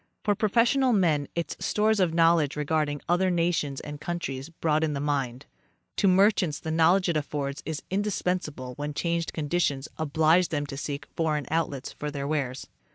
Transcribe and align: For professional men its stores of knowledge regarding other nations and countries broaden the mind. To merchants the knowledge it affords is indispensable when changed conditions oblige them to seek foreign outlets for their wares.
For 0.23 0.33
professional 0.33 0.93
men 0.93 1.27
its 1.35 1.55
stores 1.63 1.99
of 1.99 2.11
knowledge 2.11 2.55
regarding 2.55 3.01
other 3.07 3.29
nations 3.29 3.79
and 3.79 4.01
countries 4.01 4.49
broaden 4.49 4.93
the 4.93 4.99
mind. 4.99 5.45
To 5.97 6.07
merchants 6.07 6.59
the 6.59 6.71
knowledge 6.71 7.07
it 7.07 7.15
affords 7.17 7.61
is 7.67 7.83
indispensable 7.91 8.73
when 8.77 8.95
changed 8.95 9.31
conditions 9.31 9.87
oblige 9.99 10.47
them 10.49 10.65
to 10.65 10.75
seek 10.75 11.05
foreign 11.15 11.45
outlets 11.51 11.91
for 11.91 12.09
their 12.09 12.27
wares. 12.27 12.65